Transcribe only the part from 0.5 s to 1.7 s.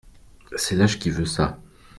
C’est l’âge qui veut ça!